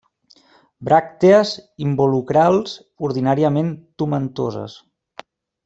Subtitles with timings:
[0.87, 1.51] Bràctees
[1.89, 2.75] involucrals
[3.11, 3.73] ordinàriament
[4.03, 4.83] tomentoses.